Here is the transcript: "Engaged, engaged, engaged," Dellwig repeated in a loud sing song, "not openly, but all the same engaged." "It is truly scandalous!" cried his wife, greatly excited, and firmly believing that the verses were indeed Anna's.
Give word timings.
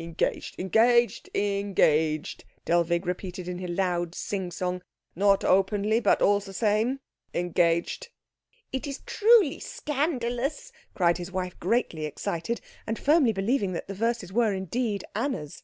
"Engaged, 0.00 0.58
engaged, 0.58 1.30
engaged," 1.32 2.44
Dellwig 2.64 3.06
repeated 3.06 3.46
in 3.46 3.62
a 3.62 3.68
loud 3.68 4.16
sing 4.16 4.50
song, 4.50 4.82
"not 5.14 5.44
openly, 5.44 6.00
but 6.00 6.20
all 6.20 6.40
the 6.40 6.52
same 6.52 6.98
engaged." 7.32 8.08
"It 8.72 8.88
is 8.88 8.98
truly 9.06 9.60
scandalous!" 9.60 10.72
cried 10.94 11.18
his 11.18 11.30
wife, 11.30 11.56
greatly 11.60 12.04
excited, 12.04 12.60
and 12.84 12.98
firmly 12.98 13.32
believing 13.32 13.74
that 13.74 13.86
the 13.86 13.94
verses 13.94 14.32
were 14.32 14.52
indeed 14.52 15.04
Anna's. 15.14 15.62